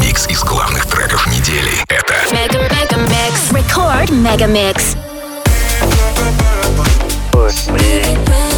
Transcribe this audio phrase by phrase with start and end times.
[0.00, 1.72] Микс из главных треков недели.
[1.88, 3.52] Это Mega Mega Mix.
[3.52, 4.96] Record Mega Mix.
[7.30, 8.49] Push me.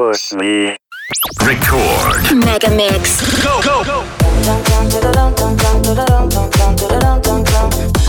[0.00, 0.76] Push me.
[1.44, 2.34] Record.
[2.34, 3.20] Mega Mix.
[7.62, 7.99] If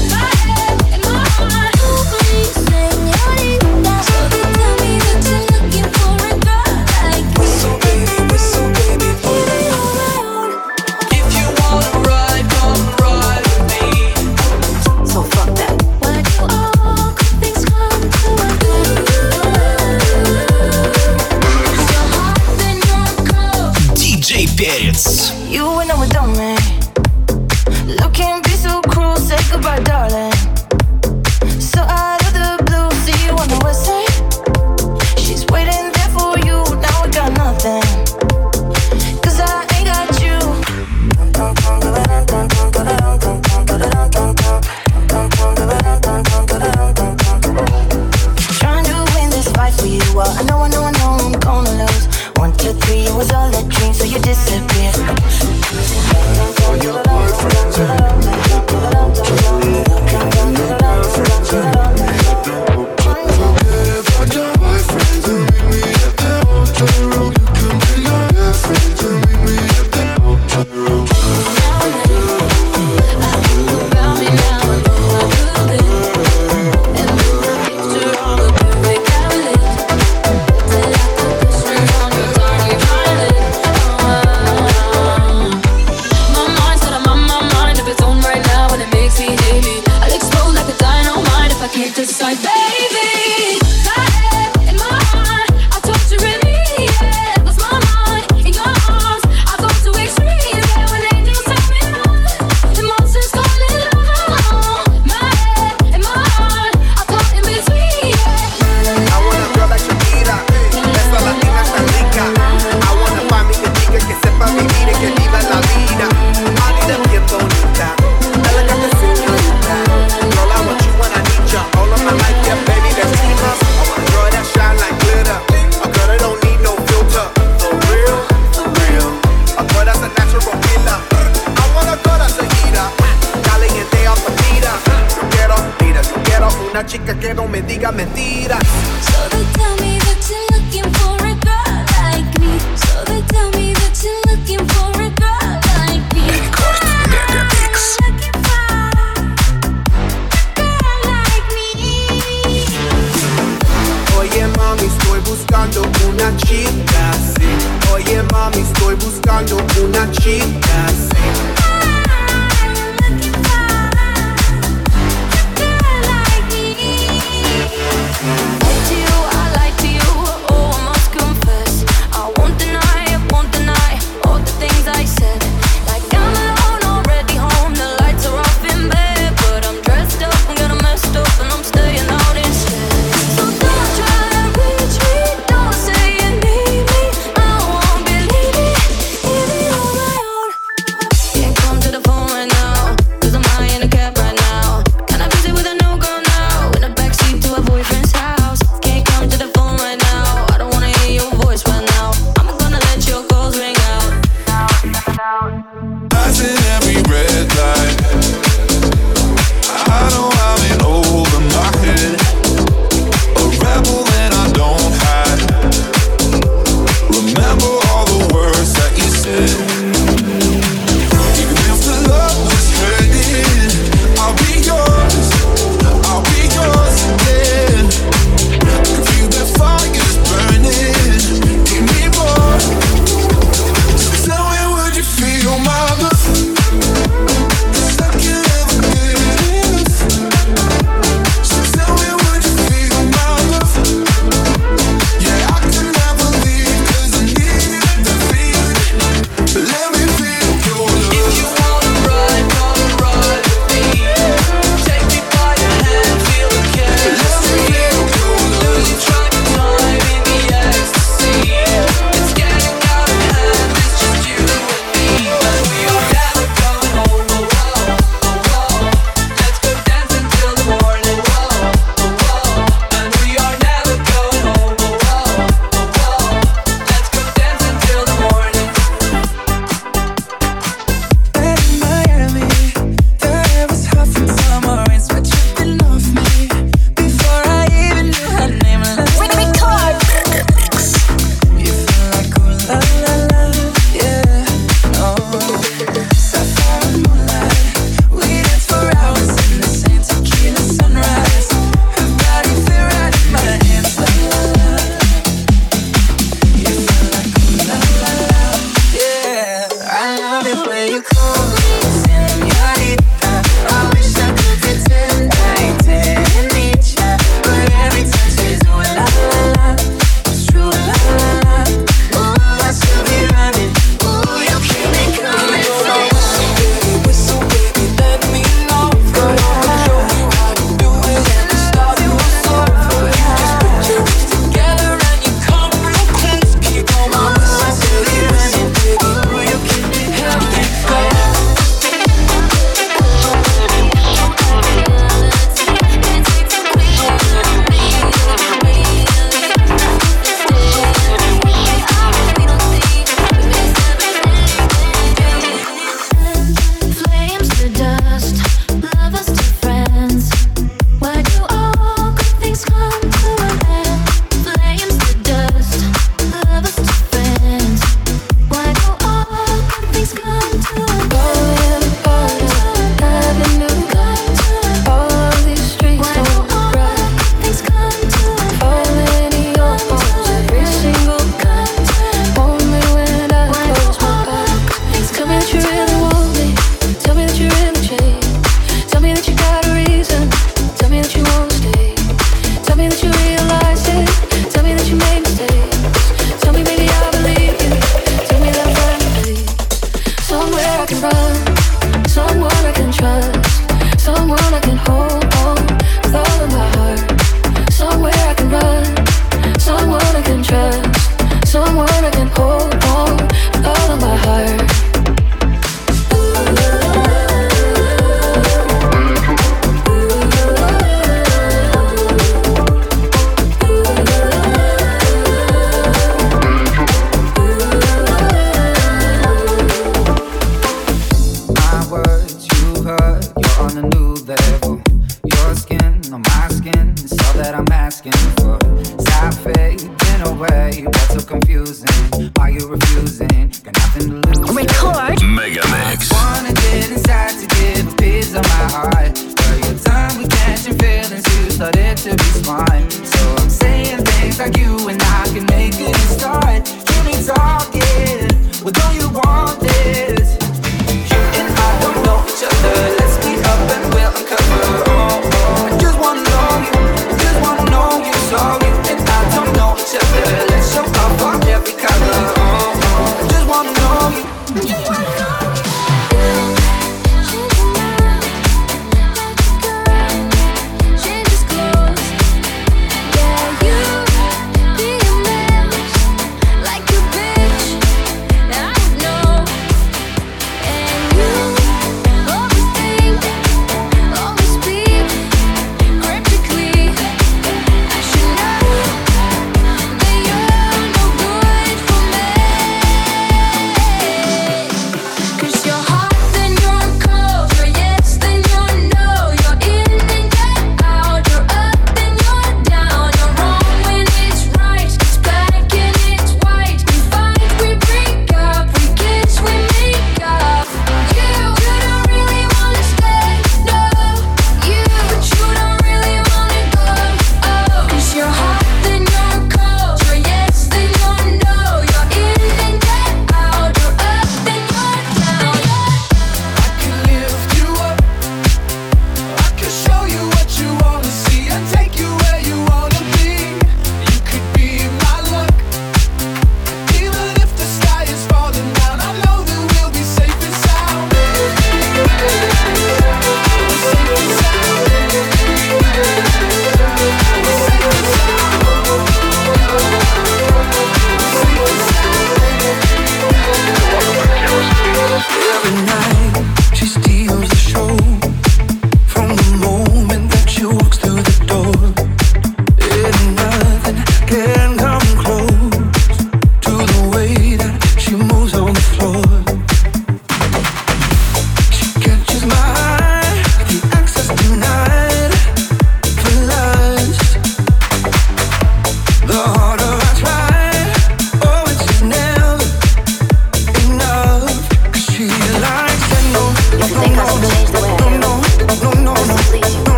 [370.62, 371.61] Go.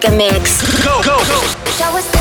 [0.00, 0.62] Mega Mix.
[0.84, 2.17] Go, go, go.